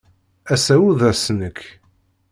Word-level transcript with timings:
Ass-a 0.53 0.75
ur 0.87 0.93
d 0.99 1.01
ass-nnek. 1.11 1.59